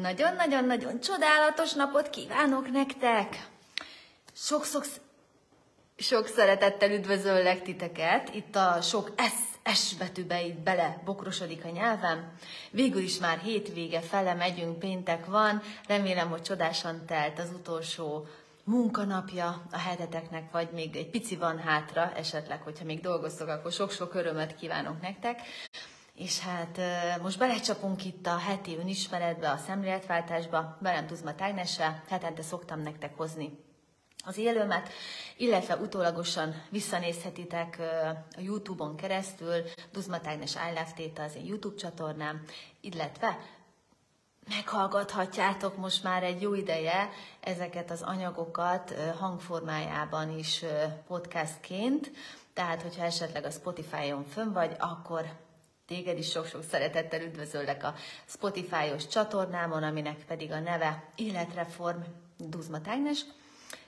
[0.00, 3.48] Nagyon-nagyon-nagyon csodálatos napot kívánok nektek!
[4.34, 4.84] Sok-sok
[5.96, 8.34] sok szeretettel üdvözöllek titeket.
[8.34, 12.32] Itt a sok S, S betűbe itt bele bokrosodik a nyelvem.
[12.70, 15.62] Végül is már hétvége fele megyünk, péntek van.
[15.86, 18.26] Remélem, hogy csodásan telt az utolsó
[18.64, 24.14] munkanapja a heteteknek, vagy még egy pici van hátra, esetleg, hogyha még dolgoztok, akkor sok-sok
[24.14, 25.40] örömet kívánok nektek.
[26.22, 26.80] És hát
[27.22, 33.58] most belecsapunk itt a heti önismeretbe, a szemléletváltásba, velem Tuzma Tágnese, hetente szoktam nektek hozni
[34.24, 34.88] az élőmet,
[35.36, 37.78] illetve utólagosan visszanézhetitek
[38.36, 42.44] a YouTube-on keresztül, Duzma Tágnes Állávtéta az én YouTube csatornám,
[42.80, 43.38] illetve
[44.48, 47.08] meghallgathatjátok most már egy jó ideje
[47.40, 50.64] ezeket az anyagokat hangformájában is
[51.06, 52.10] podcastként,
[52.54, 55.24] tehát hogyha esetleg a Spotify-on fönn vagy, akkor
[55.86, 57.94] Téged is sok-sok szeretettel üdvözöllek a
[58.26, 62.00] Spotify-os csatornámon, aminek pedig a neve Életreform
[62.38, 63.24] Duzma Tágnes.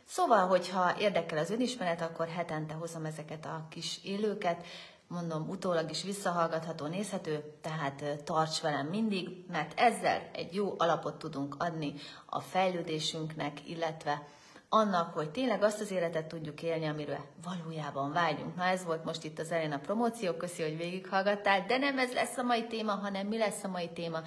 [0.05, 4.67] Szóval, hogyha érdekel az önismeret, akkor hetente hozom ezeket a kis élőket,
[5.09, 11.55] mondom, utólag is visszahallgatható, nézhető, tehát tarts velem mindig, mert ezzel egy jó alapot tudunk
[11.59, 11.95] adni
[12.27, 14.27] a fejlődésünknek, illetve
[14.75, 18.57] annak, hogy tényleg azt az életet tudjuk élni, amire valójában vágyunk.
[18.57, 22.13] Na ez volt most itt az elején a promóció, köszi, hogy végighallgattál, de nem ez
[22.13, 24.19] lesz a mai téma, hanem mi lesz a mai téma.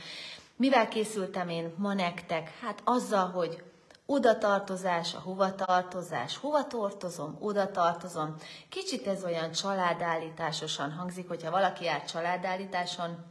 [0.56, 2.50] Mivel készültem én ma nektek?
[2.62, 3.64] Hát azzal, hogy
[4.06, 8.36] oda tartozás, a hova tartozás, hova tartozom, oda tartozom.
[8.70, 13.26] Kicsit ez olyan családállításosan hangzik, hogyha valaki jár családállításon,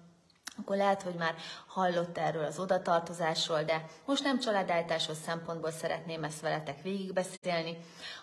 [0.61, 1.35] akkor lehet, hogy már
[1.67, 7.77] hallott erről az odatartozásról, de most nem családállításos szempontból szeretném ezt veletek végigbeszélni,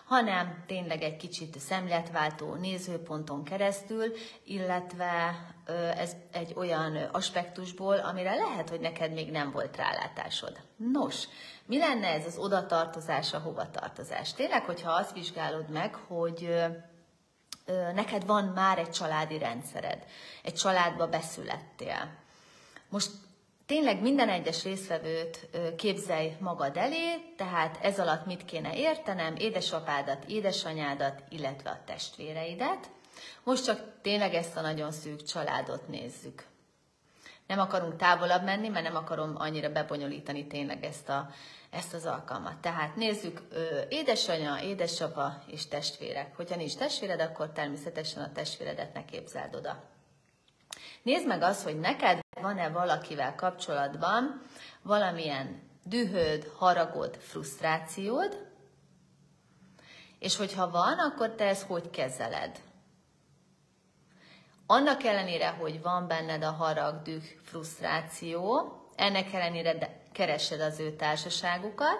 [0.04, 4.12] hanem tényleg egy kicsit szemletváltó nézőponton keresztül,
[4.44, 5.38] illetve
[5.96, 10.60] ez egy olyan aspektusból, amire lehet, hogy neked még nem volt rálátásod.
[10.76, 11.24] Nos,
[11.66, 14.32] mi lenne ez az odatartozás, a hovatartozás?
[14.32, 16.64] Tényleg, hogyha azt vizsgálod meg, hogy
[17.94, 20.04] neked van már egy családi rendszered,
[20.42, 22.22] egy családba beszülettél,
[22.94, 23.10] most
[23.66, 31.22] tényleg minden egyes résztvevőt képzelj magad elé, tehát ez alatt mit kéne értenem, édesapádat, édesanyádat,
[31.28, 32.90] illetve a testvéreidet.
[33.42, 36.46] Most csak tényleg ezt a nagyon szűk családot nézzük.
[37.46, 41.30] Nem akarunk távolabb menni, mert nem akarom annyira bebonyolítani tényleg ezt, a,
[41.70, 42.56] ezt az alkalmat.
[42.56, 43.40] Tehát nézzük,
[43.88, 46.36] édesanya, édesapa és testvérek.
[46.36, 49.93] Hogyha nincs testvéred, akkor természetesen a testvéredet ne képzeld oda.
[51.04, 54.40] Nézd meg azt, hogy neked van-e valakivel kapcsolatban
[54.82, 58.46] valamilyen dühöd, haragod, frusztrációd,
[60.18, 62.60] és hogyha van, akkor te ezt hogy kezeled?
[64.66, 71.98] Annak ellenére, hogy van benned a harag, düh, frusztráció, ennek ellenére keresed az ő társaságukat,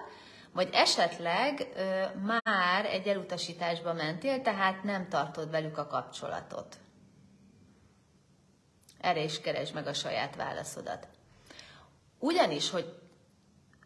[0.53, 6.77] vagy esetleg ö, már egy elutasításba mentél, tehát nem tartod velük a kapcsolatot.
[9.05, 11.09] Erre is keresd meg a saját válaszodat.
[12.19, 12.95] Ugyanis, hogy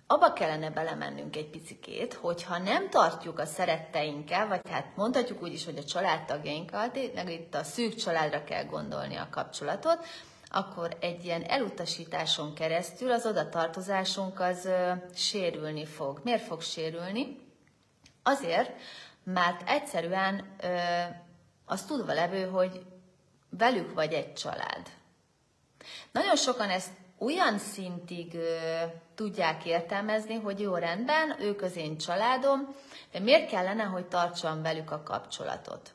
[0.06, 5.64] abba kellene belemennünk egy picikét, hogyha nem tartjuk a szeretteinkkel, vagy hát mondhatjuk úgy is,
[5.64, 10.06] hogy a családtagjainkkal, tényleg itt a szűk családra kell gondolni a kapcsolatot,
[10.50, 16.20] akkor egy ilyen elutasításon keresztül az odatartozásunk az ö, sérülni fog.
[16.24, 17.36] Miért fog sérülni?
[18.22, 18.70] Azért,
[19.24, 20.76] mert egyszerűen ö,
[21.64, 22.84] az tudva levő, hogy
[23.50, 24.97] velük vagy egy család.
[26.12, 28.82] Nagyon sokan ezt olyan szintig ö,
[29.14, 32.74] tudják értelmezni, hogy jó rendben, ők az én családom,
[33.12, 35.94] de miért kellene, hogy tartsam velük a kapcsolatot?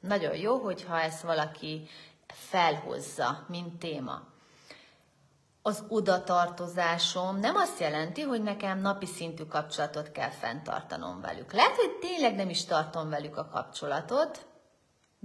[0.00, 1.88] Nagyon jó, hogyha ezt valaki
[2.26, 4.22] felhozza, mint téma.
[5.62, 11.52] Az odatartozásom nem azt jelenti, hogy nekem napi szintű kapcsolatot kell fenntartanom velük.
[11.52, 14.46] Lehet, hogy tényleg nem is tartom velük a kapcsolatot,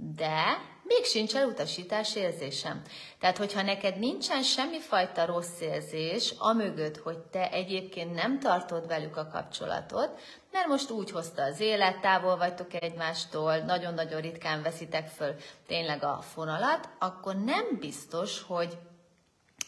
[0.04, 2.82] de még sincs elutasítás érzésem.
[3.18, 9.28] Tehát, hogyha neked nincsen semmifajta rossz érzés, amögött, hogy te egyébként nem tartod velük a
[9.32, 10.20] kapcsolatot,
[10.52, 15.34] mert most úgy hozta az élet, távol vagytok egymástól, nagyon-nagyon ritkán veszitek föl
[15.66, 18.78] tényleg a fonalat, akkor nem biztos, hogy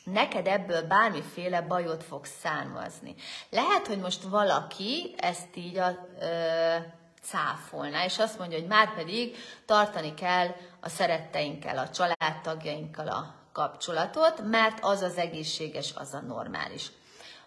[0.05, 3.15] neked ebből bármiféle bajot fog származni.
[3.51, 6.77] Lehet, hogy most valaki ezt így a, ö,
[7.25, 10.49] cáfolná, és azt mondja, hogy már pedig tartani kell
[10.81, 16.91] a szeretteinkkel, a családtagjainkkal a kapcsolatot, mert az az egészséges, az a normális.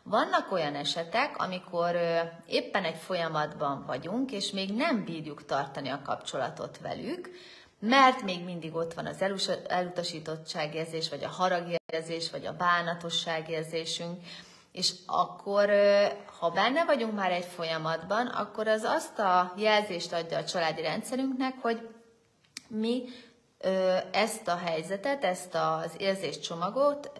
[0.03, 1.95] Vannak olyan esetek, amikor
[2.45, 7.29] éppen egy folyamatban vagyunk, és még nem bírjuk tartani a kapcsolatot velük,
[7.79, 9.21] mert még mindig ott van az
[9.67, 14.21] elutasítottságérzés, vagy a haragérzés, vagy a bánatosságérzésünk,
[14.77, 15.69] És akkor,
[16.39, 21.53] ha benne vagyunk már egy folyamatban, akkor az azt a jelzést adja a családi rendszerünknek,
[21.61, 21.89] hogy
[22.67, 23.03] mi
[24.11, 27.11] ezt a helyzetet, ezt az érzéscsomagot,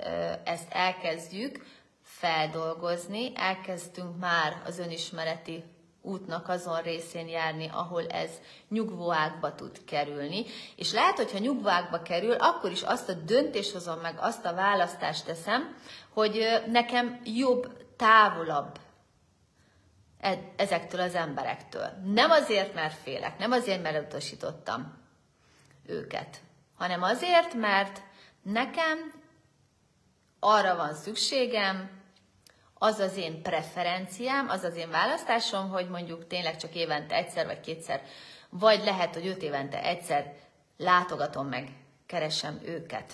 [0.44, 1.66] ezt elkezdjük
[2.04, 5.64] feldolgozni, elkezdtünk már az önismereti
[6.08, 8.30] útnak azon részén járni, ahol ez
[8.70, 10.46] nyugvóákba tud kerülni.
[10.76, 15.26] És lehet, hogyha nyugvóákba kerül, akkor is azt a döntést hozom meg, azt a választást
[15.26, 15.76] teszem,
[16.14, 18.80] hogy nekem jobb, távolabb
[20.20, 21.90] e- ezektől az emberektől.
[22.04, 24.98] Nem azért, mert félek, nem azért, mert utasítottam
[25.86, 26.38] őket,
[26.78, 28.02] hanem azért, mert
[28.42, 29.14] nekem
[30.40, 31.97] arra van szükségem,
[32.80, 37.60] az az én preferenciám, az az én választásom, hogy mondjuk tényleg csak évente egyszer vagy
[37.60, 38.02] kétszer,
[38.50, 40.34] vagy lehet, hogy öt évente egyszer
[40.78, 41.70] látogatom meg,
[42.06, 43.14] keresem őket.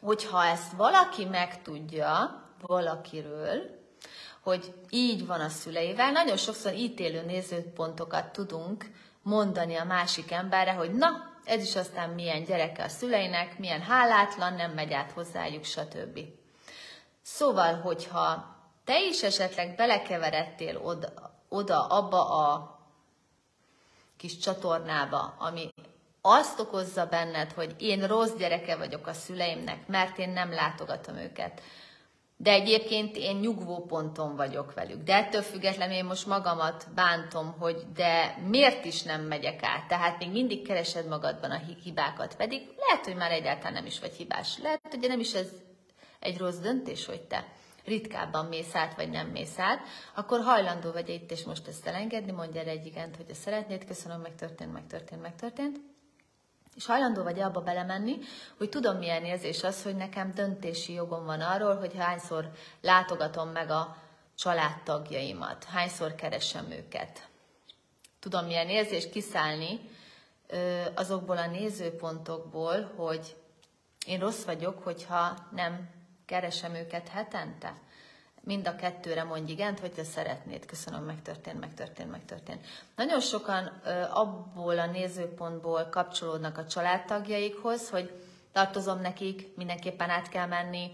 [0.00, 3.78] Hogyha ezt valaki megtudja valakiről,
[4.40, 8.90] hogy így van a szüleivel, nagyon sokszor ítélő nézőpontokat tudunk
[9.22, 14.54] mondani a másik emberre, hogy na, ez is aztán milyen gyereke a szüleinek, milyen hálátlan,
[14.54, 16.18] nem megy át hozzájuk, stb.
[17.22, 18.58] Szóval, hogyha
[18.90, 21.08] te is esetleg belekeveredtél oda,
[21.48, 22.78] oda abba a
[24.16, 25.68] kis csatornába, ami
[26.20, 31.62] azt okozza benned, hogy én rossz gyereke vagyok a szüleimnek, mert én nem látogatom őket.
[32.36, 35.02] De egyébként én nyugvó ponton vagyok velük.
[35.02, 39.88] De ettől függetlenül én most magamat bántom, hogy de miért is nem megyek át.
[39.88, 42.36] Tehát még mindig keresed magadban a hibákat.
[42.36, 44.58] Pedig lehet, hogy már egyáltalán nem is vagy hibás.
[44.62, 45.48] Lehet, hogy nem is ez
[46.20, 47.58] egy rossz döntés, hogy te
[47.90, 49.80] ritkábban mész át, vagy nem mész át,
[50.14, 53.84] akkor hajlandó vagy itt és most ezt elengedni, mondja erre egy igent, hogy ezt szeretnéd,
[53.84, 55.80] köszönöm, megtörtént, megtörtént, megtörtént.
[56.76, 58.18] És hajlandó vagy abba belemenni,
[58.58, 62.50] hogy tudom milyen érzés az, hogy nekem döntési jogom van arról, hogy hányszor
[62.80, 63.96] látogatom meg a
[64.38, 67.28] családtagjaimat, hányszor keresem őket.
[68.20, 69.80] Tudom milyen érzés kiszállni
[70.94, 73.36] azokból a nézőpontokból, hogy
[74.06, 75.99] én rossz vagyok, hogyha nem
[76.30, 77.72] keresem őket hetente?
[78.40, 80.66] Mind a kettőre mondj igent, hogy te szeretnéd.
[80.66, 82.66] Köszönöm, megtörtént, megtörtént, megtörtént.
[82.96, 83.64] Nagyon sokan
[84.12, 88.22] abból a nézőpontból kapcsolódnak a családtagjaikhoz, hogy
[88.52, 90.90] tartozom nekik, mindenképpen át kell menni,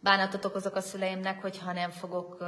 [0.00, 2.44] bánatot okozok a szüleimnek, hogyha nem fogok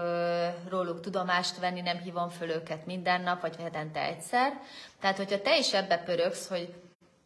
[0.69, 4.61] róluk tudomást venni, nem hívom föl őket minden nap, vagy hetente egyszer.
[5.01, 6.75] Tehát, hogyha te is ebbe pöröksz, hogy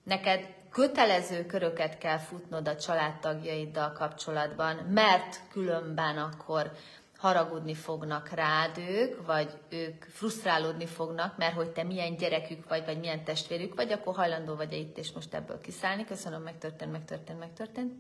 [0.02, 6.70] neked kötelező köröket kell futnod a családtagjaiddal kapcsolatban, mert különben akkor
[7.16, 12.98] haragudni fognak rád ők, vagy ők frusztrálódni fognak, mert hogy te milyen gyerekük vagy, vagy
[12.98, 16.04] milyen testvérük vagy, akkor hajlandó vagy -e itt és most ebből kiszállni.
[16.04, 17.92] Köszönöm, megtörtént, megtörtént, megtörtént.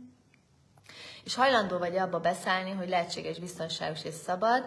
[1.24, 4.64] És hajlandó vagy abba beszállni, hogy lehetséges, biztonságos és szabad,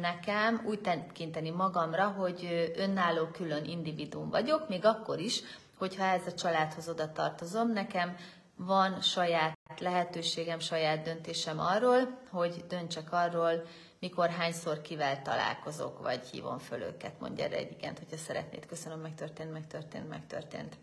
[0.00, 5.42] nekem úgy tekinteni magamra, hogy önálló külön individuum vagyok, még akkor is,
[5.80, 8.16] hogyha ez a családhoz oda tartozom, nekem
[8.56, 13.66] van saját lehetőségem, saját döntésem arról, hogy döntsek arról,
[13.98, 18.66] mikor, hányszor kivel találkozok, vagy hívom föl őket, mondja erre egy igent, hogyha szeretnéd.
[18.66, 20.76] Köszönöm, megtörtént, megtörtént, megtörtént.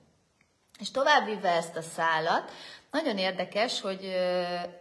[0.79, 2.51] És továbbvive ezt a szálat,
[2.91, 3.99] nagyon érdekes, hogy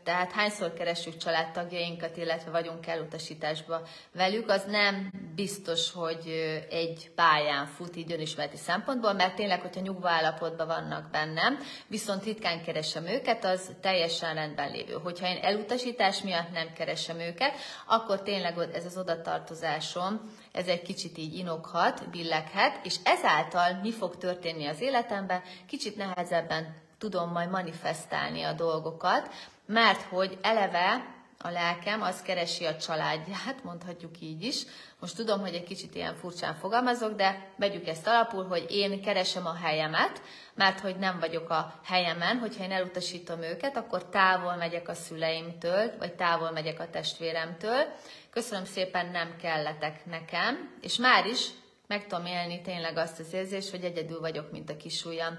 [0.03, 3.83] tehát hányszor keressük családtagjainkat, illetve vagyunk elutasításba
[4.13, 6.29] velük, az nem biztos, hogy
[6.71, 12.63] egy pályán fut így önismereti szempontból, mert tényleg, hogyha nyugva állapotban vannak bennem, viszont ritkán
[12.63, 14.93] keresem őket, az teljesen rendben lévő.
[14.93, 17.55] Hogyha én elutasítás miatt nem keresem őket,
[17.87, 20.21] akkor tényleg ez az odatartozásom,
[20.53, 26.85] ez egy kicsit így inokhat, billeghet, és ezáltal mi fog történni az életemben, kicsit nehezebben
[26.99, 29.29] tudom majd manifestálni a dolgokat,
[29.67, 34.63] mert hogy eleve a lelkem az keresi a családját, mondhatjuk így is.
[35.01, 39.47] Most tudom, hogy egy kicsit ilyen furcsán fogalmazok, de vegyük ezt alapul, hogy én keresem
[39.47, 40.23] a helyemet,
[40.55, 45.93] mert hogy nem vagyok a helyemen, hogyha én elutasítom őket, akkor távol megyek a szüleimtől,
[45.99, 47.85] vagy távol megyek a testvéremtől.
[48.31, 51.47] Köszönöm szépen, nem kelletek nekem, és már is
[51.87, 55.39] meg tudom élni tényleg azt az érzést, hogy egyedül vagyok, mint a kisúlyam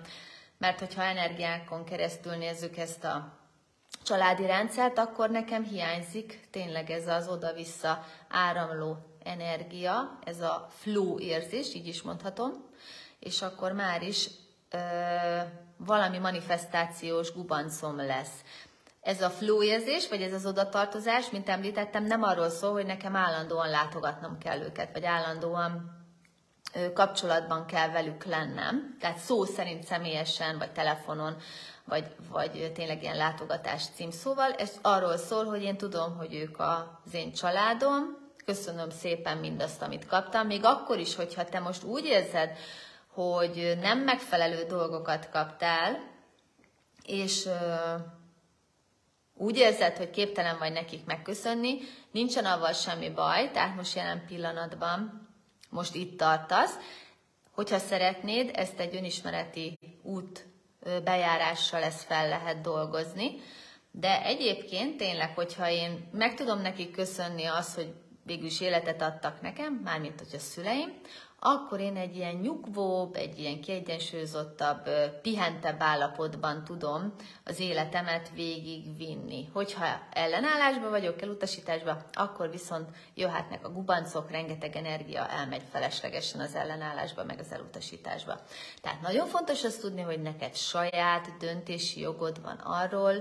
[0.58, 3.38] mert hogyha energiákon keresztül nézzük ezt a
[4.04, 11.74] családi rendszert, akkor nekem hiányzik tényleg ez az oda-vissza áramló energia, ez a flow érzés,
[11.74, 12.52] így is mondhatom,
[13.20, 14.30] és akkor már is
[14.70, 14.78] ö,
[15.78, 18.44] valami manifestációs gubancom lesz.
[19.02, 23.16] Ez a flow érzés, vagy ez az odatartozás, mint említettem, nem arról szól, hogy nekem
[23.16, 25.97] állandóan látogatnom kell őket, vagy állandóan
[26.93, 31.38] kapcsolatban kell velük lennem, tehát szó szerint személyesen vagy telefonon,
[31.86, 34.51] vagy, vagy tényleg ilyen látogatás címszóval.
[34.51, 40.05] Ez arról szól, hogy én tudom, hogy ők az én családom, köszönöm szépen mindazt, amit
[40.05, 42.57] kaptam, még akkor is, hogyha te most úgy érzed,
[43.13, 46.15] hogy nem megfelelő dolgokat kaptál,
[47.03, 47.50] és
[49.33, 51.77] úgy érzed, hogy képtelen vagy nekik megköszönni,
[52.12, 55.26] nincsen avval semmi baj, tehát most jelen pillanatban,
[55.69, 56.74] most itt tartasz,
[57.51, 60.45] hogyha szeretnéd, ezt egy önismereti út
[61.03, 63.39] bejárással ezt fel lehet dolgozni,
[63.91, 67.93] de egyébként tényleg, hogyha én meg tudom nekik köszönni azt, hogy
[68.27, 70.93] végül is életet adtak nekem, mármint hogy a szüleim,
[71.39, 74.89] akkor én egy ilyen nyugvóbb, egy ilyen kiegyensúlyozottabb,
[75.22, 79.50] pihentebb állapotban tudom az életemet végigvinni.
[79.53, 87.24] Hogyha ellenállásba vagyok, elutasításba, akkor viszont jöhetnek a gubancok, rengeteg energia elmegy feleslegesen az ellenállásba,
[87.24, 88.39] meg az elutasításba.
[88.81, 93.13] Tehát nagyon fontos azt tudni, hogy neked saját döntési jogod van arról,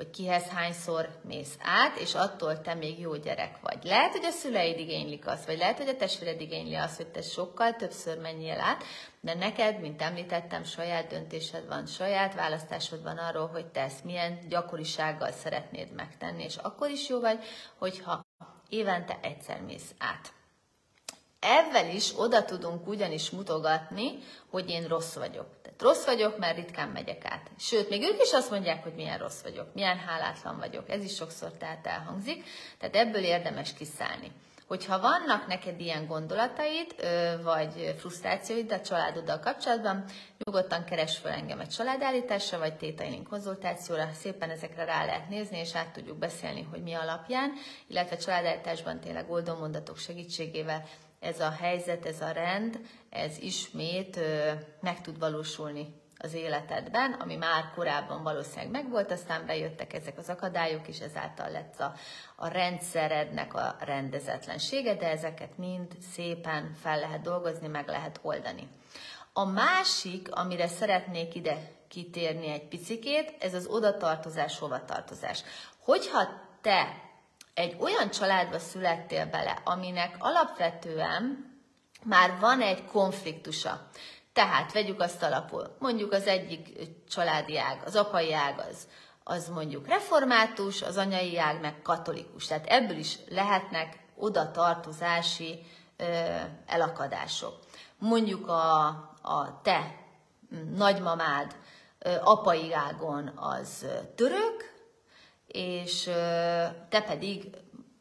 [0.00, 3.84] hogy kihez hányszor mész át, és attól te még jó gyerek vagy.
[3.84, 7.22] Lehet, hogy a szüleid igénylik azt, vagy lehet, hogy a testvéred igényli azt, hogy te
[7.22, 8.84] sokkal többször menjél át,
[9.20, 14.38] de neked, mint említettem, saját döntésed van, saját választásod van arról, hogy te ezt milyen
[14.48, 17.38] gyakorisággal szeretnéd megtenni, és akkor is jó vagy,
[17.78, 18.24] hogyha
[18.68, 20.39] évente egyszer mész át.
[21.40, 24.18] Ezzel is oda tudunk ugyanis mutogatni,
[24.50, 25.46] hogy én rossz vagyok.
[25.62, 27.50] Tehát rossz vagyok, mert ritkán megyek át.
[27.58, 30.90] Sőt, még ők is azt mondják, hogy milyen rossz vagyok, milyen hálátlan vagyok.
[30.90, 32.44] Ez is sokszor tehát elhangzik.
[32.78, 34.32] Tehát ebből érdemes kiszállni.
[34.66, 36.94] Hogyha vannak neked ilyen gondolataid,
[37.42, 40.04] vagy frusztrációid a családoddal kapcsolatban,
[40.44, 45.74] nyugodtan keres fel engem egy családállításra, vagy tétailink konzultációra, szépen ezekre rá lehet nézni, és
[45.74, 47.52] át tudjuk beszélni, hogy mi alapján,
[47.86, 50.84] illetve családállításban tényleg oldó mondatok segítségével
[51.20, 54.20] ez a helyzet, ez a rend, ez ismét
[54.80, 60.88] meg tud valósulni az életedben, ami már korábban valószínűleg megvolt, aztán bejöttek ezek az akadályok,
[60.88, 61.94] és ezáltal lett a,
[62.36, 68.68] a rendszerednek a rendezetlensége, de ezeket mind szépen fel lehet dolgozni, meg lehet oldani.
[69.32, 71.56] A másik, amire szeretnék ide
[71.88, 75.42] kitérni egy picikét, ez az odatartozás, hovatartozás.
[75.78, 76.28] Hogyha
[76.60, 77.09] te
[77.60, 81.50] egy olyan családba születtél bele, aminek alapvetően
[82.02, 83.88] már van egy konfliktusa.
[84.32, 88.88] Tehát vegyük azt alapul, mondjuk az egyik családi ág, az apai ág az,
[89.24, 92.46] az mondjuk református, az anyai ág meg katolikus.
[92.46, 95.66] Tehát ebből is lehetnek oda tartozási
[96.66, 97.58] elakadások.
[97.98, 98.86] Mondjuk a,
[99.22, 99.94] a te
[100.74, 101.56] nagymamád
[101.98, 104.79] ö, apai ágon az török,
[105.52, 106.04] és
[106.88, 107.48] te pedig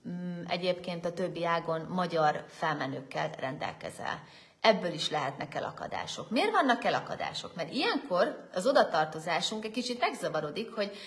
[0.10, 4.24] mm, egyébként a többi ágon magyar felmenőkkel rendelkezel.
[4.62, 6.30] Ebből is lehetnek elakadások.
[6.30, 7.56] Miért vannak elakadások?
[7.56, 10.98] Mert ilyenkor az odatartozásunk egy kicsit megzavarodik, hogy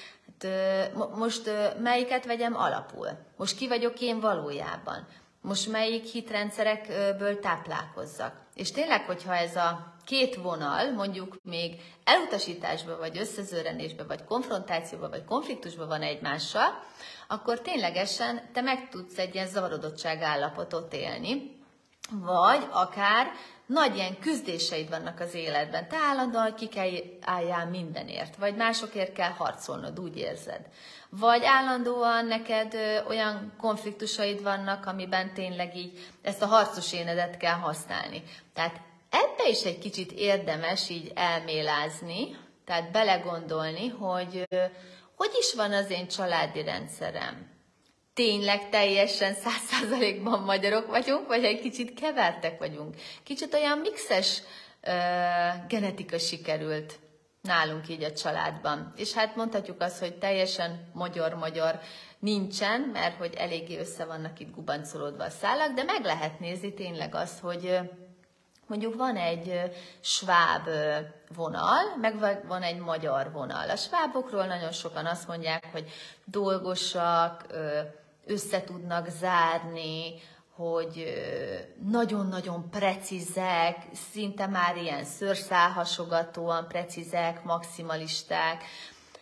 [0.43, 3.09] hát, most melyiket vegyem alapul?
[3.37, 5.07] Most ki vagyok én valójában?
[5.41, 8.41] Most melyik hitrendszerekből táplálkozzak?
[8.55, 15.25] És tényleg, hogyha ez a két vonal mondjuk még elutasításba, vagy összezőrenésbe, vagy konfrontációba, vagy
[15.25, 16.83] konfliktusba van egymással,
[17.29, 21.61] akkor ténylegesen te meg tudsz egy ilyen zavarodottság állapotot élni,
[22.11, 23.33] vagy akár
[23.67, 25.89] nagy ilyen küzdéseid vannak az életben.
[25.89, 26.91] Te állandóan ki kell
[27.21, 30.67] álljál mindenért, vagy másokért kell harcolnod, úgy érzed.
[31.09, 32.75] Vagy állandóan neked
[33.09, 38.23] olyan konfliktusaid vannak, amiben tényleg így ezt a harcos énedet kell használni.
[38.55, 38.81] Tehát
[39.13, 44.65] ebbe is egy kicsit érdemes így elmélázni, tehát belegondolni, hogy ö,
[45.17, 47.53] hogy is van az én családi rendszerem
[48.15, 52.95] tényleg teljesen száz százalékban magyarok vagyunk, vagy egy kicsit kevertek vagyunk.
[53.23, 54.43] Kicsit olyan mixes
[54.87, 56.99] uh, genetika sikerült
[57.43, 58.93] nálunk így a családban.
[58.97, 61.81] És hát mondhatjuk azt, hogy teljesen magyar-magyar
[62.19, 67.15] nincsen, mert hogy eléggé össze vannak itt gubancolódva a szálak, de meg lehet nézni tényleg
[67.15, 67.79] azt, hogy
[68.73, 69.61] mondjuk van egy
[70.01, 70.69] sváb
[71.35, 73.71] vonal, meg van egy magyar vonal.
[73.71, 75.91] A svábokról nagyon sokan azt mondják, hogy
[76.25, 77.47] dolgosak,
[78.27, 80.15] össze tudnak zárni,
[80.55, 81.15] hogy
[81.91, 83.77] nagyon-nagyon precízek,
[84.13, 88.65] szinte már ilyen szőrszálhasogatóan precízek, maximalisták.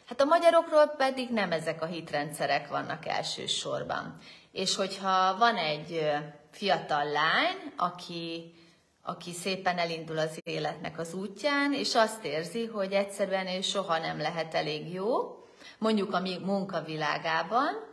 [0.07, 4.17] Hát a magyarokról pedig nem ezek a hitrendszerek vannak elsősorban.
[4.53, 6.11] És hogyha van egy
[6.51, 8.55] fiatal lány, aki,
[9.03, 14.19] aki szépen elindul az életnek az útján, és azt érzi, hogy egyszerűen ő soha nem
[14.19, 15.45] lehet elég jó,
[15.79, 17.89] mondjuk a munkavilágában,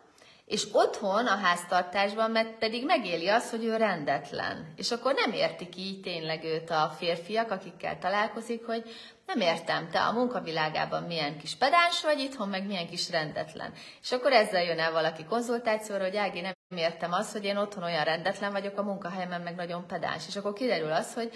[0.45, 4.73] és otthon, a háztartásban meg pedig megéli azt, hogy ő rendetlen.
[4.75, 8.83] És akkor nem értik így tényleg őt a férfiak, akikkel találkozik, hogy
[9.27, 13.73] nem értem, te a munkavilágában milyen kis pedáns vagy, itthon meg milyen kis rendetlen.
[14.01, 17.83] És akkor ezzel jön el valaki konzultációra, hogy Ági, nem értem azt, hogy én otthon
[17.83, 20.27] olyan rendetlen vagyok, a munkahelyemen meg nagyon pedáns.
[20.27, 21.31] És akkor kiderül az, hogy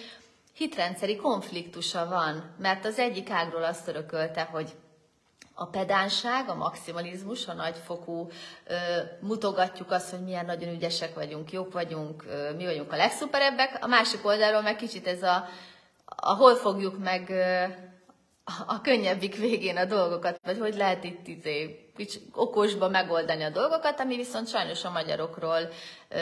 [0.54, 4.72] hitrendszeri konfliktusa van, mert az egyik ágról azt örökölte, hogy
[5.54, 8.30] a pedánság, a maximalizmus, a nagyfokú,
[8.68, 8.76] ö,
[9.22, 13.88] mutogatjuk azt, hogy milyen nagyon ügyesek vagyunk, jók vagyunk, ö, mi vagyunk a legszuperebbek, a
[13.88, 15.48] másik oldalról meg kicsit ez a,
[16.16, 17.64] hol fogjuk meg ö,
[18.68, 21.86] a könnyebbik végén a dolgokat, vagy hogy lehet itt izé,
[22.34, 25.70] okosba megoldani a dolgokat, ami viszont sajnos a magyarokról
[26.10, 26.18] ö,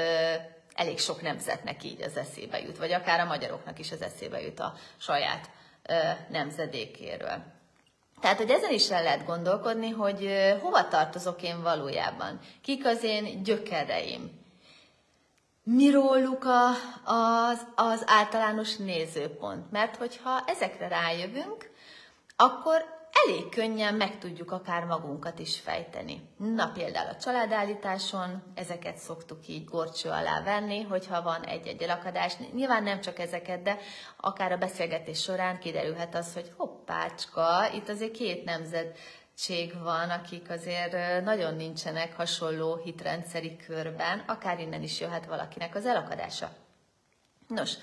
[0.74, 4.60] elég sok nemzetnek így az eszébe jut, vagy akár a magyaroknak is az eszébe jut
[4.60, 5.50] a saját
[5.90, 5.94] ö,
[6.30, 7.44] nemzedékéről.
[8.22, 10.30] Tehát, hogy ezen is el lehet gondolkodni, hogy
[10.62, 14.39] hova tartozok én valójában, kik az én gyökereim,
[15.76, 16.70] mi róluk a,
[17.04, 19.72] az, az általános nézőpont.
[19.72, 21.70] Mert hogyha ezekre rájövünk,
[22.36, 22.86] akkor
[23.26, 26.30] elég könnyen meg tudjuk akár magunkat is fejteni.
[26.38, 32.34] Na például a családállításon ezeket szoktuk így gorcső alá venni, hogyha van egy-egy elakadás.
[32.54, 33.78] Nyilván nem csak ezeket, de
[34.18, 38.46] akár a beszélgetés során kiderülhet az, hogy hoppácska, itt azért két
[39.48, 45.86] nemzetség van, akik azért nagyon nincsenek hasonló hitrendszeri körben, akár innen is jöhet valakinek az
[45.86, 46.50] elakadása.
[47.48, 47.74] Nos,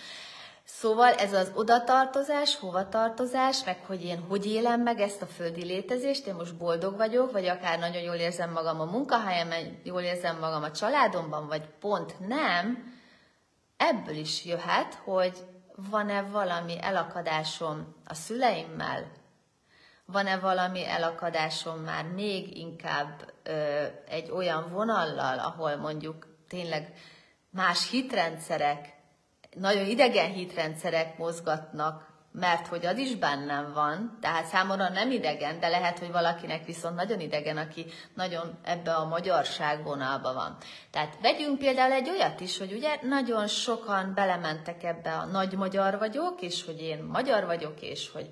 [0.68, 6.26] Szóval ez az odatartozás, hovatartozás, meg hogy én hogy élem meg ezt a földi létezést,
[6.26, 10.62] én most boldog vagyok, vagy akár nagyon jól érzem magam a munkahelyemen, jól érzem magam
[10.62, 12.94] a családomban, vagy pont nem,
[13.76, 15.36] ebből is jöhet, hogy
[15.90, 19.10] van-e valami elakadásom a szüleimmel,
[20.06, 26.92] van-e valami elakadásom már még inkább ö, egy olyan vonallal, ahol mondjuk tényleg
[27.50, 28.94] más hitrendszerek,
[29.54, 35.68] nagyon idegen hitrendszerek mozgatnak, mert hogy az is bennem van, tehát számomra nem idegen, de
[35.68, 40.56] lehet, hogy valakinek viszont nagyon idegen, aki nagyon ebbe a magyarság vonalba van.
[40.90, 45.98] Tehát vegyünk például egy olyat is, hogy ugye nagyon sokan belementek ebbe a nagy magyar
[45.98, 48.28] vagyok, és hogy én magyar vagyok, és hogy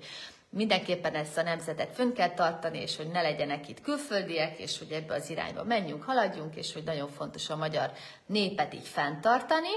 [0.55, 4.91] mindenképpen ezt a nemzetet fönn kell tartani, és hogy ne legyenek itt külföldiek, és hogy
[4.91, 7.91] ebbe az irányba menjünk, haladjunk, és hogy nagyon fontos a magyar
[8.25, 9.69] népet így fenntartani,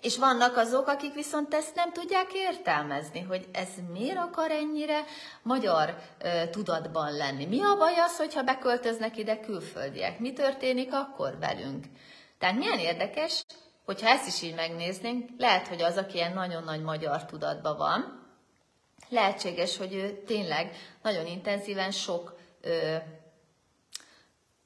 [0.00, 5.04] és vannak azok, akik viszont ezt nem tudják értelmezni, hogy ez miért akar ennyire
[5.42, 7.46] magyar ö, tudatban lenni.
[7.46, 10.18] Mi a baj az, hogyha beköltöznek ide külföldiek?
[10.18, 11.84] Mi történik akkor velünk?
[12.38, 13.44] Tehát milyen érdekes,
[13.84, 18.17] hogyha ezt is így megnéznénk, lehet, hogy az, aki ilyen nagyon nagy magyar tudatban van,
[19.08, 22.96] lehetséges, hogy ő tényleg nagyon intenzíven sok ö,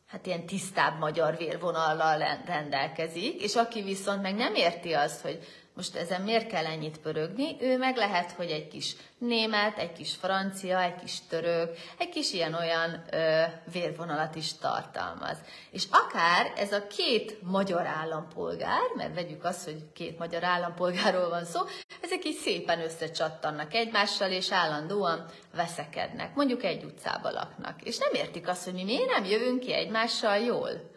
[0.07, 5.96] hát ilyen tisztább magyar vérvonallal rendelkezik, és aki viszont meg nem érti azt, hogy most
[5.96, 10.82] ezen miért kell ennyit pörögni, ő meg lehet, hogy egy kis német, egy kis francia,
[10.82, 15.37] egy kis török, egy kis ilyen-olyan ö, vérvonalat is tartalmaz.
[15.70, 21.44] És akár ez a két magyar állampolgár, mert vegyük azt, hogy két magyar állampolgárról van
[21.44, 21.61] szó,
[22.00, 26.35] ezek így szépen összecsattannak egymással, és állandóan veszekednek.
[26.35, 27.82] Mondjuk egy utcába laknak.
[27.82, 30.90] És nem értik azt, hogy mi miért nem jövünk ki egymással jól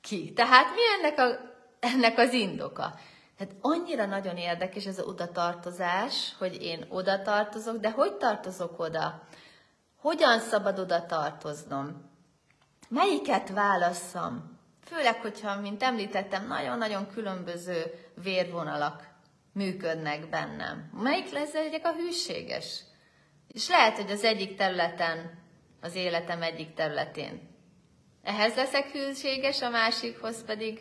[0.00, 0.32] ki.
[0.32, 1.38] Tehát mi ennek, a,
[1.80, 2.94] ennek az indoka?
[3.40, 8.78] Tehát annyira nagyon érdekes ez a oda tartozás, hogy én oda tartozok, de hogy tartozok
[8.78, 9.22] oda?
[9.96, 12.10] Hogyan szabad oda tartoznom?
[12.88, 14.58] Melyiket válasszam?
[14.84, 17.84] Főleg, hogyha, mint említettem, nagyon-nagyon különböző
[18.22, 19.08] vérvonalak
[19.52, 20.90] működnek bennem.
[21.02, 22.80] Melyik lesz egyik a hűséges?
[23.48, 25.38] És lehet, hogy az egyik területen,
[25.80, 27.50] az életem egyik területén
[28.22, 30.80] ehhez leszek hűséges, a másikhoz pedig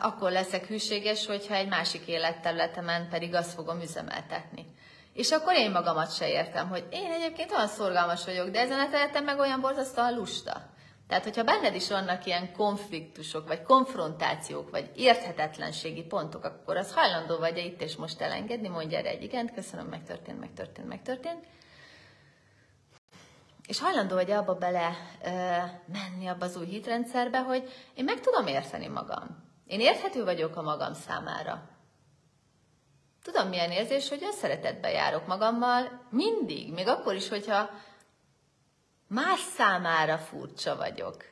[0.00, 4.66] akkor leszek hűséges, hogyha egy másik életterületemen pedig azt fogom üzemeltetni.
[5.12, 8.88] És akkor én magamat se értem, hogy én egyébként olyan szorgalmas vagyok, de ezen a
[8.90, 10.76] területen meg olyan borzasztóan lusta.
[11.08, 17.36] Tehát, hogyha benned is vannak ilyen konfliktusok, vagy konfrontációk, vagy érthetetlenségi pontok, akkor az hajlandó
[17.36, 21.44] vagy -e itt és most elengedni, mondja erre egy igent, köszönöm, megtörtént, megtörtént, megtörtént.
[23.68, 25.28] És hajlandó vagy abba bele ö,
[25.92, 29.44] menni abba az új hitrendszerbe, hogy én meg tudom érteni magam.
[29.66, 31.68] Én érthető vagyok a magam számára.
[33.22, 37.70] Tudom, milyen érzés, hogy önszeretetben járok magammal mindig, még akkor is, hogyha
[39.06, 41.24] más számára furcsa vagyok.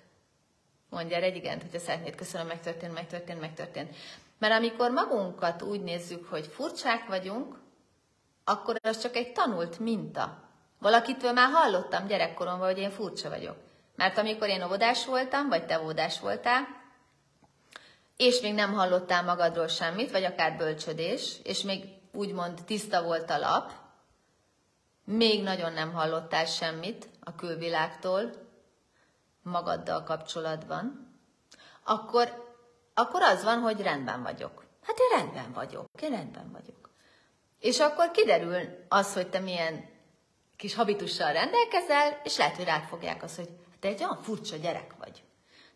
[0.91, 3.97] Mondja egy igent, hogyha szeretnéd, köszönöm, megtörtént, megtörtént, megtörtént.
[4.39, 7.59] Mert amikor magunkat úgy nézzük, hogy furcsák vagyunk,
[8.45, 10.46] akkor az csak egy tanult minta.
[10.79, 13.57] Valakitől már hallottam gyerekkoromban, hogy én furcsa vagyok.
[13.97, 16.67] Mert amikor én óvodás voltam, vagy te óvodás voltál,
[18.17, 23.39] és még nem hallottál magadról semmit, vagy akár bölcsödés, és még úgymond tiszta volt a
[23.39, 23.73] lap,
[25.05, 28.31] még nagyon nem hallottál semmit a külvilágtól
[29.43, 31.15] magaddal kapcsolatban,
[31.85, 32.55] akkor,
[32.95, 34.65] akkor az van, hogy rendben vagyok.
[34.83, 36.91] Hát én rendben vagyok, én rendben vagyok.
[37.59, 39.96] És akkor kiderül az, hogy te milyen
[40.57, 43.49] kis habitussal rendelkezel, és lehet, hogy rád fogják azt, hogy
[43.81, 45.23] te egy olyan furcsa gyerek vagy.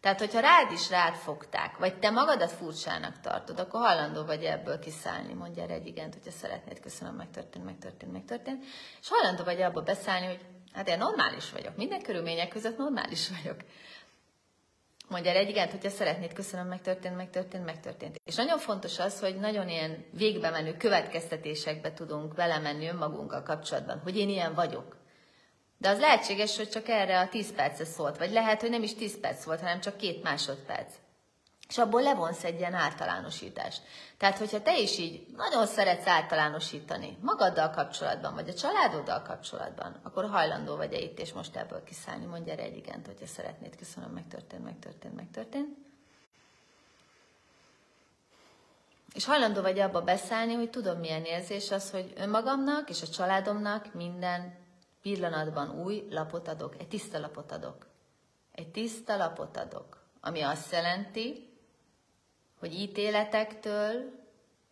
[0.00, 4.78] Tehát, hogyha rád is rád fogták, vagy te magadat furcsának tartod, akkor hajlandó vagy ebből
[4.78, 8.64] kiszállni, mondja erre egy igent, hogyha szeretnéd, köszönöm, megtörtént, megtörtént, megtörtént,
[9.00, 10.40] és hajlandó vagy abba beszállni, hogy
[10.72, 13.60] hát én normális vagyok, minden körülmények között normális vagyok.
[15.10, 18.20] Mondja egy igent, hogyha szeretnéd, köszönöm, megtörtént, megtörtént, megtörtént.
[18.24, 24.16] És nagyon fontos az, hogy nagyon ilyen végbe menő következtetésekbe tudunk belemenni önmagunkkal kapcsolatban, hogy
[24.16, 24.96] én ilyen vagyok.
[25.78, 28.94] De az lehetséges, hogy csak erre a 10 percre szólt, vagy lehet, hogy nem is
[28.94, 30.94] 10 perc volt, hanem csak két másodperc.
[31.70, 33.82] És abból levonsz egy ilyen általánosítást.
[34.16, 40.30] Tehát, hogyha te is így nagyon szeretsz általánosítani magaddal kapcsolatban, vagy a családoddal kapcsolatban, akkor
[40.30, 42.24] hajlandó vagy-e itt és most ebből kiszállni.
[42.24, 43.76] Mondj erre egy igent, hogyha szeretnéd.
[43.76, 45.76] Köszönöm, megtörtént, megtörtént, megtörtént.
[49.14, 53.94] És hajlandó vagy abba beszállni, hogy tudom milyen érzés az, hogy önmagamnak és a családomnak
[53.94, 54.58] minden
[55.02, 57.86] pillanatban új lapot adok, egy tiszta lapot adok.
[58.54, 61.49] Egy tiszta lapot adok, ami azt jelenti,
[62.60, 64.18] hogy ítéletektől,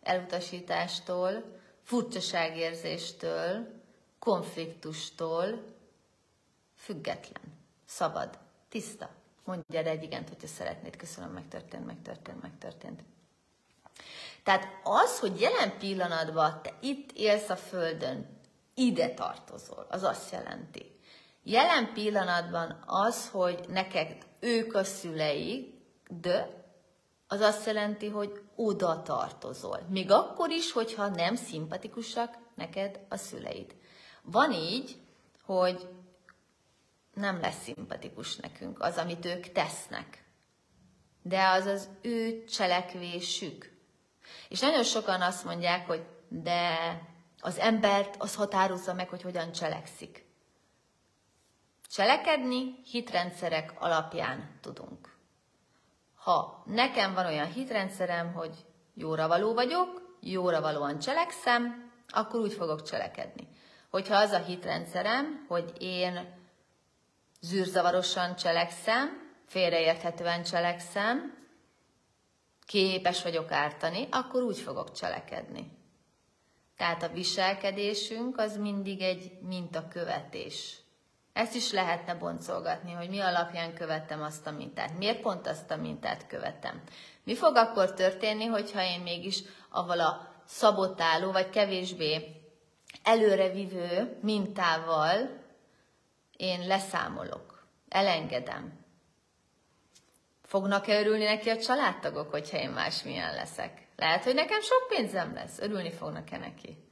[0.01, 1.43] elutasítástól,
[1.83, 3.67] furcsaságérzéstől,
[4.19, 5.63] konfliktustól
[6.75, 8.37] független, szabad,
[8.69, 9.09] tiszta.
[9.43, 10.95] Mondja erre egy igent, hogyha szeretnéd.
[10.95, 13.03] Köszönöm, megtörtént, megtörtént, megtörtént.
[14.43, 18.39] Tehát az, hogy jelen pillanatban te itt élsz a Földön,
[18.73, 20.99] ide tartozol, az azt jelenti.
[21.43, 25.79] Jelen pillanatban az, hogy neked ők a szülei,
[26.21, 26.58] de
[27.31, 29.79] az azt jelenti, hogy oda tartozol.
[29.89, 33.75] Még akkor is, hogyha nem szimpatikusak neked a szüleid.
[34.21, 34.97] Van így,
[35.45, 35.87] hogy
[37.13, 40.23] nem lesz szimpatikus nekünk az, amit ők tesznek.
[41.21, 43.77] De az az ő cselekvésük.
[44.49, 46.77] És nagyon sokan azt mondják, hogy de
[47.39, 50.25] az embert az határozza meg, hogy hogyan cselekszik.
[51.89, 55.18] Cselekedni hitrendszerek alapján tudunk.
[56.19, 62.83] Ha nekem van olyan hitrendszerem, hogy jóra való vagyok, jóra valóan cselekszem, akkor úgy fogok
[62.83, 63.47] cselekedni.
[63.89, 66.37] Hogyha az a hitrendszerem, hogy én
[67.41, 71.37] zűrzavarosan cselekszem, félreérthetően cselekszem,
[72.65, 75.77] képes vagyok ártani, akkor úgy fogok cselekedni.
[76.77, 80.77] Tehát a viselkedésünk az mindig egy mintakövetés.
[81.39, 84.97] Ezt is lehetne boncolgatni, hogy mi alapján követtem azt a mintát.
[84.97, 86.81] Miért pont azt a mintát követem?
[87.23, 92.41] Mi fog akkor történni, hogyha én mégis avval a szabotáló, vagy kevésbé
[93.03, 95.29] előrevivő mintával
[96.37, 98.85] én leszámolok, elengedem.
[100.43, 103.87] Fognak-e örülni neki a családtagok, hogyha én másmilyen leszek?
[103.95, 106.88] Lehet, hogy nekem sok pénzem lesz, örülni fognak-e neki?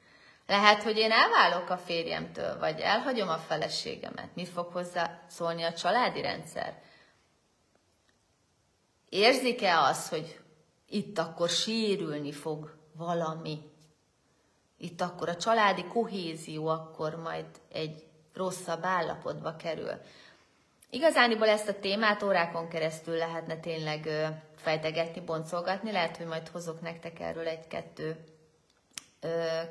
[0.47, 4.29] Lehet, hogy én elválok a férjemtől, vagy elhagyom a feleségemet.
[4.33, 6.81] Mi fog hozzá szólni a családi rendszer?
[9.10, 10.39] Érzik-e az, hogy
[10.89, 13.62] itt akkor sérülni fog valami?
[14.77, 19.91] Itt akkor a családi kohézió akkor majd egy rosszabb állapotba kerül.
[20.89, 24.10] Igazániból ezt a témát órákon keresztül lehetne tényleg
[24.55, 25.91] fejtegetni, boncolgatni.
[25.91, 28.37] Lehet, hogy majd hozok nektek erről egy-kettő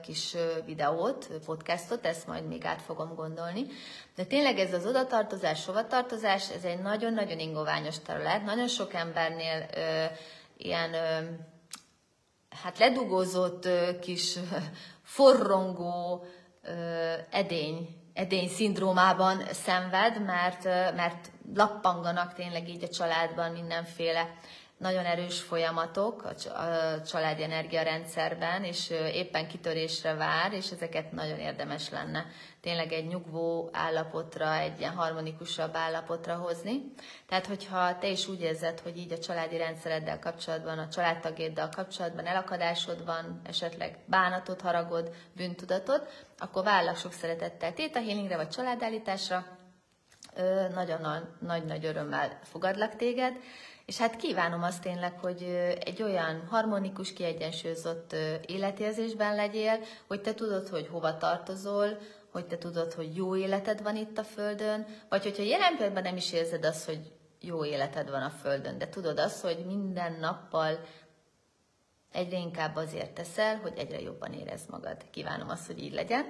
[0.03, 3.67] kis videót, podcastot, ezt majd még át fogom gondolni.
[4.15, 8.45] De tényleg ez az odatartozás, hovatartozás, ez egy nagyon-nagyon ingoványos terület.
[8.45, 10.05] Nagyon sok embernél ö,
[10.57, 11.31] ilyen ö,
[12.63, 14.39] hát ledugózott ö, kis
[15.03, 16.27] forrongó
[16.63, 24.35] ö, edény edény szindrómában szenved, mert, mert lappanganak tényleg így a családban mindenféle
[24.79, 26.35] nagyon erős folyamatok a
[27.03, 32.27] családi energiarendszerben, és éppen kitörésre vár, és ezeket nagyon érdemes lenne
[32.61, 36.93] tényleg egy nyugvó állapotra, egy ilyen harmonikusabb állapotra hozni.
[37.27, 42.27] Tehát, hogyha te is úgy érzed, hogy így a családi rendszereddel kapcsolatban, a családtagéddal kapcsolatban
[42.27, 46.09] elakadásod van, esetleg bánatod, haragod, bűntudatod,
[46.39, 49.47] akkor vállak sok szeretettel Theta Healingre vagy családállításra,
[50.75, 53.37] nagyon nagy-nagy örömmel fogadlak téged,
[53.87, 55.43] és hát kívánom azt tényleg, hogy
[55.85, 61.99] egy olyan harmonikus, kiegyensúlyozott életérzésben legyél, hogy te tudod, hogy hova tartozol,
[62.31, 66.17] hogy te tudod, hogy jó életed van itt a Földön, vagy hogyha jelen pillanatban nem
[66.17, 70.81] is érzed azt, hogy jó életed van a Földön, de tudod azt, hogy minden nappal
[72.13, 75.11] egyre inkább azért teszel, hogy egyre jobban érezd magad.
[75.11, 76.25] Kívánom azt, hogy így legyen.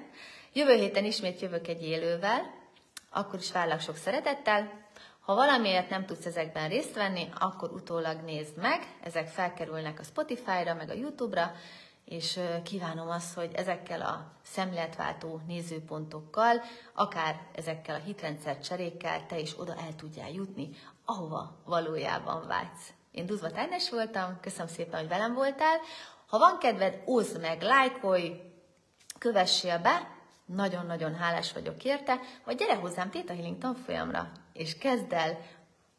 [0.52, 2.42] Jövő héten ismét jövök egy élővel,
[3.10, 4.85] akkor is várlak sok szeretettel.
[5.26, 10.74] Ha valamiért nem tudsz ezekben részt venni, akkor utólag nézd meg, ezek felkerülnek a Spotify-ra,
[10.74, 11.52] meg a YouTube-ra,
[12.04, 16.62] és kívánom azt, hogy ezekkel a szemléletváltó nézőpontokkal,
[16.94, 20.70] akár ezekkel a hitrendszer cserékkel te is oda el tudjál jutni,
[21.04, 22.92] ahova valójában vágysz.
[23.10, 25.80] Én Duzva Tájnes voltam, köszönöm szépen, hogy velem voltál.
[26.26, 28.40] Ha van kedved, oszd meg, lájkolj,
[29.18, 30.10] kövessél be,
[30.44, 35.38] nagyon-nagyon hálás vagyok érte, vagy gyere hozzám Theta Healing tanfolyamra, és kezd el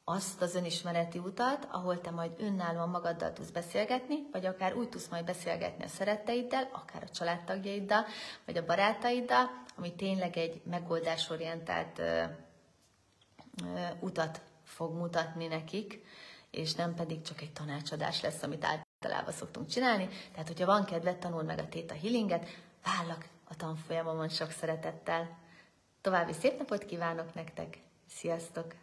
[0.10, 5.08] azt az önismereti utat, ahol te majd önállóan magaddal tudsz beszélgetni, vagy akár úgy tudsz
[5.08, 8.06] majd beszélgetni a szeretteiddel, akár a családtagjaiddal,
[8.46, 12.24] vagy a barátaiddal, ami tényleg egy megoldásorientált ö,
[13.64, 16.06] ö, utat fog mutatni nekik,
[16.52, 20.10] és nem pedig csak egy tanácsadás lesz, amit általában szoktunk csinálni.
[20.32, 22.48] Tehát, hogyha van kedved, tanul meg a Theta Healinget,
[22.84, 25.38] vállak a tanfolyamomon sok szeretettel.
[26.02, 27.86] További szép napot kívánok nektek!
[28.08, 28.76] Sziasztok!